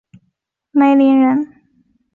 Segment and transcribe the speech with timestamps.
[0.73, 1.53] 嘎达梅林人。